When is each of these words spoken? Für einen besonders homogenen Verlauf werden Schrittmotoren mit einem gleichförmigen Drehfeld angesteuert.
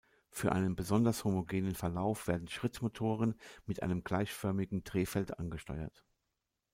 Für 0.31 0.51
einen 0.51 0.75
besonders 0.75 1.25
homogenen 1.25 1.75
Verlauf 1.75 2.27
werden 2.27 2.47
Schrittmotoren 2.47 3.35
mit 3.67 3.83
einem 3.83 4.03
gleichförmigen 4.03 4.83
Drehfeld 4.83 5.37
angesteuert. 5.37 6.03